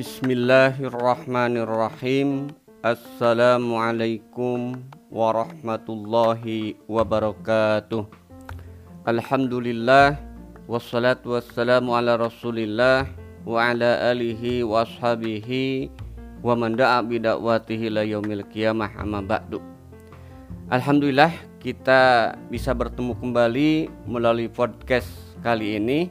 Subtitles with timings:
[0.00, 2.48] Bismillahirrahmanirrahim.
[2.80, 4.80] Assalamualaikum
[5.12, 8.08] warahmatullahi wabarakatuh.
[9.04, 10.16] Alhamdulillah
[10.64, 13.12] wassalatu wassalamu ala Rasulillah
[13.44, 15.92] wa ala alihi wa ashabihi
[16.40, 19.60] wa man da'a bidakwatihi la yaumil qiyamah amma ba'du.
[20.72, 25.12] Alhamdulillah kita bisa bertemu kembali melalui podcast
[25.44, 26.08] kali ini.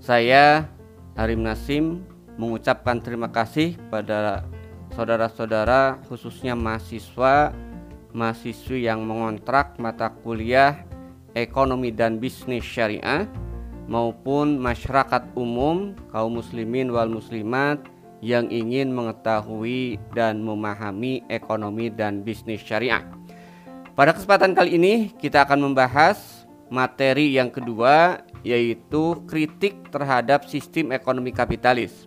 [0.00, 0.72] Saya
[1.20, 4.44] Harim Nasim mengucapkan terima kasih pada
[4.92, 7.52] saudara-saudara khususnya mahasiswa
[8.16, 10.84] mahasiswi yang mengontrak mata kuliah
[11.36, 13.28] ekonomi dan bisnis syariah
[13.84, 17.80] maupun masyarakat umum kaum muslimin wal muslimat
[18.24, 23.04] yang ingin mengetahui dan memahami ekonomi dan bisnis syariah.
[23.92, 31.30] Pada kesempatan kali ini kita akan membahas materi yang kedua yaitu kritik terhadap sistem ekonomi
[31.30, 32.05] kapitalis.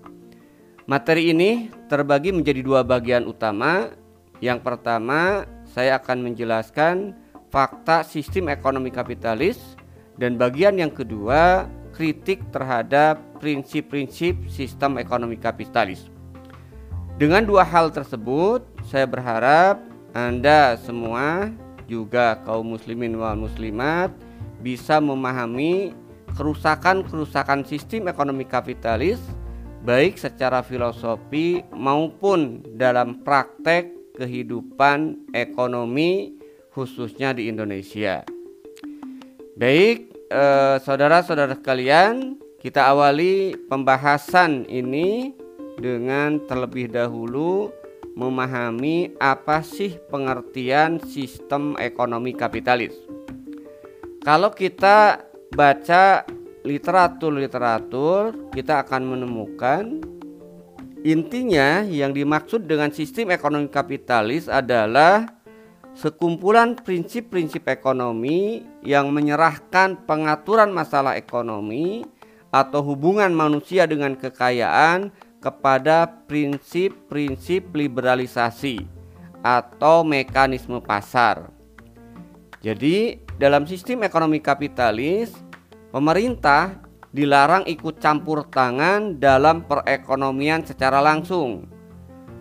[0.89, 3.93] Materi ini terbagi menjadi dua bagian utama.
[4.41, 7.13] Yang pertama, saya akan menjelaskan
[7.53, 9.77] fakta sistem ekonomi kapitalis
[10.17, 16.09] dan bagian yang kedua, kritik terhadap prinsip-prinsip sistem ekonomi kapitalis.
[17.21, 19.77] Dengan dua hal tersebut, saya berharap
[20.17, 21.53] Anda semua
[21.85, 24.09] juga kaum muslimin wal muslimat
[24.57, 25.93] bisa memahami
[26.33, 29.21] kerusakan-kerusakan sistem ekonomi kapitalis
[29.83, 36.35] baik secara filosofi maupun dalam praktek kehidupan ekonomi
[36.75, 38.23] khususnya di Indonesia.
[39.55, 45.31] Baik, eh, saudara-saudara sekalian, kita awali pembahasan ini
[45.79, 47.71] dengan terlebih dahulu
[48.19, 52.91] memahami apa sih pengertian sistem ekonomi kapitalis.
[54.19, 55.23] Kalau kita
[55.55, 56.27] baca
[56.69, 59.97] literatur-literatur kita akan menemukan
[61.01, 65.33] intinya yang dimaksud dengan sistem ekonomi kapitalis adalah
[65.97, 72.05] sekumpulan prinsip-prinsip ekonomi yang menyerahkan pengaturan masalah ekonomi
[72.53, 75.09] atau hubungan manusia dengan kekayaan
[75.41, 78.85] kepada prinsip-prinsip liberalisasi
[79.41, 81.47] atau mekanisme pasar.
[82.59, 85.31] Jadi, dalam sistem ekonomi kapitalis,
[85.89, 91.65] Pemerintah dilarang ikut campur tangan dalam perekonomian secara langsung.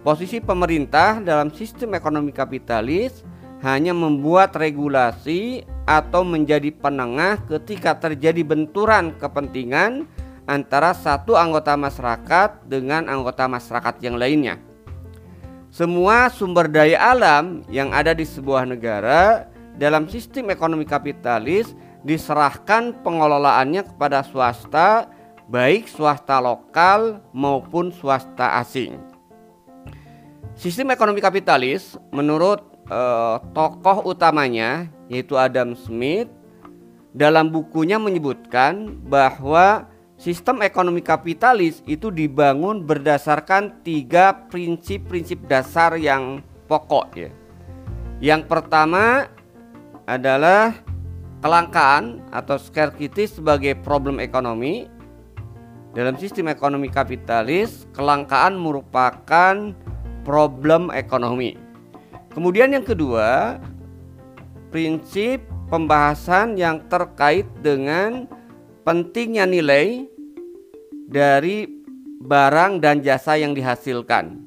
[0.04, 3.24] Posisi pemerintah dalam sistem ekonomi kapitalis
[3.64, 10.04] hanya membuat regulasi atau menjadi penengah ketika terjadi benturan kepentingan
[10.44, 14.60] antara satu anggota masyarakat dengan anggota masyarakat yang lainnya.
[15.72, 19.48] Semua sumber daya alam yang ada di sebuah negara
[19.80, 21.72] dalam sistem ekonomi kapitalis
[22.06, 25.10] diserahkan pengelolaannya kepada swasta
[25.48, 29.00] baik swasta lokal maupun swasta asing.
[30.52, 32.60] Sistem ekonomi kapitalis menurut
[32.90, 36.28] eh, tokoh utamanya yaitu Adam Smith
[37.16, 39.88] dalam bukunya menyebutkan bahwa
[40.20, 47.30] sistem ekonomi kapitalis itu dibangun berdasarkan tiga prinsip-prinsip dasar yang pokok ya.
[48.20, 49.30] Yang pertama
[50.04, 50.74] adalah
[51.38, 54.90] kelangkaan atau scarcity sebagai problem ekonomi.
[55.96, 59.72] Dalam sistem ekonomi kapitalis kelangkaan merupakan
[60.22, 61.56] problem ekonomi.
[62.30, 63.58] Kemudian yang kedua
[64.68, 68.28] prinsip pembahasan yang terkait dengan
[68.84, 70.06] pentingnya nilai
[71.08, 71.66] dari
[72.20, 74.44] barang dan jasa yang dihasilkan.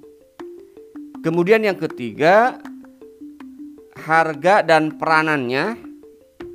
[1.25, 2.61] Kemudian yang ketiga
[3.97, 5.90] harga dan peranannya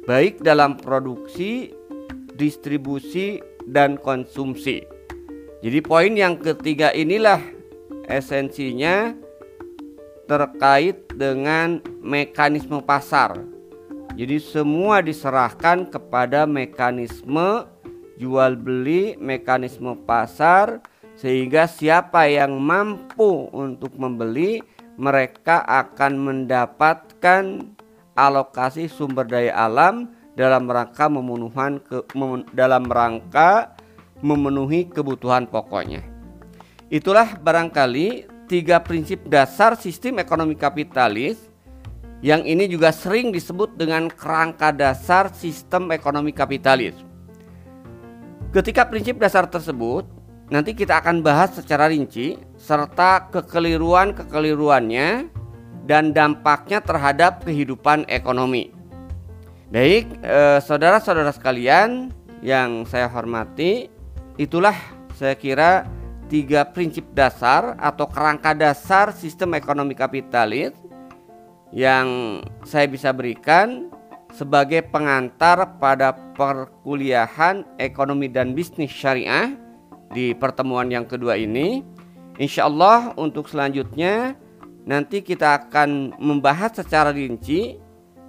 [0.07, 1.75] baik dalam produksi,
[2.39, 4.87] distribusi, dan konsumsi.
[5.61, 7.43] Jadi poin yang ketiga inilah
[8.07, 9.13] esensinya
[10.31, 13.35] terkait dengan mekanisme pasar.
[14.15, 17.67] Jadi semua diserahkan kepada mekanisme
[18.17, 20.81] jual beli, mekanisme pasar
[21.19, 24.63] sehingga siapa yang mampu untuk membeli
[24.97, 27.76] mereka akan mendapatkan
[28.17, 33.77] alokasi sumber daya alam dalam rangka memenuhan ke, mem, dalam rangka
[34.25, 36.01] memenuhi kebutuhan pokoknya.
[36.89, 41.37] Itulah barangkali tiga prinsip dasar sistem ekonomi kapitalis
[42.25, 46.97] yang ini juga sering disebut dengan kerangka dasar sistem ekonomi kapitalis.
[48.57, 50.09] Ketika prinsip dasar tersebut
[50.49, 55.29] nanti kita akan bahas secara rinci serta kekeliruan-kekeliruannya
[55.87, 58.75] dan dampaknya terhadap kehidupan ekonomi.
[59.71, 62.11] Baik, eh, saudara-saudara sekalian
[62.43, 63.91] yang saya hormati,
[64.39, 64.75] itulah
[65.15, 65.87] saya kira
[66.27, 70.75] tiga prinsip dasar atau kerangka dasar sistem ekonomi kapitalis
[71.71, 73.91] yang saya bisa berikan
[74.35, 79.55] sebagai pengantar pada perkuliahan ekonomi dan bisnis syariah
[80.13, 81.83] di pertemuan yang kedua ini.
[82.37, 84.37] Insya Allah untuk selanjutnya
[84.87, 87.77] nanti kita akan membahas secara rinci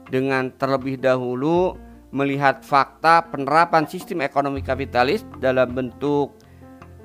[0.10, 1.78] dengan terlebih dahulu
[2.10, 6.34] melihat fakta penerapan sistem ekonomi kapitalis dalam bentuk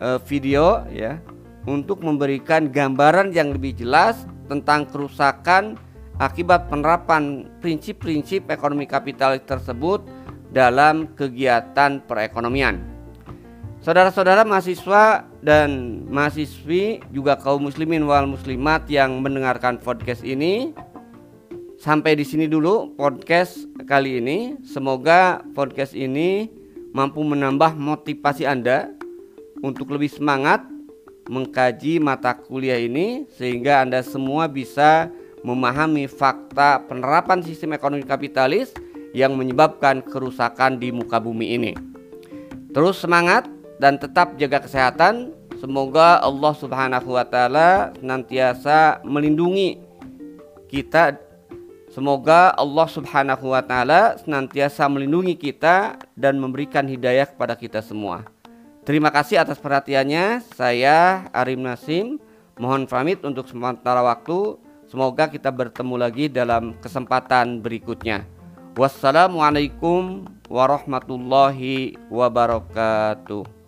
[0.01, 1.21] uh, video ya
[1.69, 5.77] untuk memberikan gambaran yang lebih jelas tentang kerusakan
[6.19, 10.03] akibat penerapan prinsip-prinsip ekonomi kapitalis tersebut
[10.53, 12.92] dalam kegiatan perekonomian.
[13.83, 20.71] Saudara-saudara mahasiswa dan mahasiswi juga kaum muslimin wal muslimat yang mendengarkan podcast ini
[21.83, 24.55] Sampai di sini dulu podcast kali ini.
[24.63, 26.47] Semoga podcast ini
[26.95, 28.87] mampu menambah motivasi Anda
[29.67, 30.63] untuk lebih semangat
[31.27, 35.11] mengkaji mata kuliah ini sehingga Anda semua bisa
[35.43, 38.71] memahami fakta penerapan sistem ekonomi kapitalis
[39.11, 41.75] yang menyebabkan kerusakan di muka bumi ini.
[42.71, 43.51] Terus semangat
[43.83, 45.35] dan tetap jaga kesehatan.
[45.59, 49.83] Semoga Allah Subhanahu wa taala senantiasa melindungi
[50.71, 51.19] kita.
[51.91, 58.23] Semoga Allah Subhanahu wa taala senantiasa melindungi kita dan memberikan hidayah kepada kita semua.
[58.87, 60.47] Terima kasih atas perhatiannya.
[60.55, 62.23] Saya Arim Nasim.
[62.59, 64.63] Mohon pamit untuk sementara waktu.
[64.87, 68.27] Semoga kita bertemu lagi dalam kesempatan berikutnya.
[68.75, 73.62] Wassalamualaikum warahmatullahi wabarakatuh.